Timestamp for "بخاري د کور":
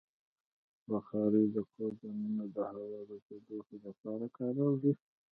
0.89-1.91